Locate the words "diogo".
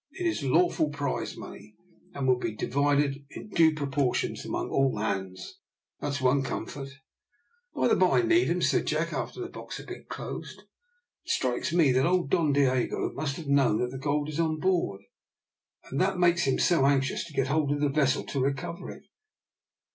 12.51-13.11